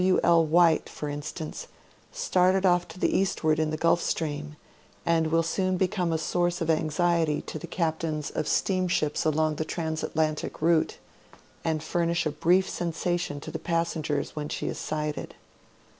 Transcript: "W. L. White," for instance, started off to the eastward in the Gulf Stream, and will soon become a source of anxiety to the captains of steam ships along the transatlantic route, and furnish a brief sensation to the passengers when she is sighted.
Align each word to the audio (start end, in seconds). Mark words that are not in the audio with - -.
"W. 0.01 0.19
L. 0.23 0.43
White," 0.43 0.89
for 0.89 1.09
instance, 1.09 1.67
started 2.11 2.65
off 2.65 2.87
to 2.87 2.97
the 2.97 3.15
eastward 3.15 3.59
in 3.59 3.69
the 3.69 3.77
Gulf 3.77 4.01
Stream, 4.01 4.55
and 5.05 5.27
will 5.27 5.43
soon 5.43 5.77
become 5.77 6.11
a 6.11 6.17
source 6.17 6.59
of 6.59 6.71
anxiety 6.71 7.39
to 7.43 7.59
the 7.59 7.67
captains 7.67 8.31
of 8.31 8.47
steam 8.47 8.87
ships 8.87 9.25
along 9.25 9.57
the 9.57 9.63
transatlantic 9.63 10.59
route, 10.59 10.97
and 11.63 11.83
furnish 11.83 12.25
a 12.25 12.31
brief 12.31 12.67
sensation 12.67 13.39
to 13.41 13.51
the 13.51 13.59
passengers 13.59 14.35
when 14.35 14.49
she 14.49 14.65
is 14.67 14.79
sighted. 14.79 15.35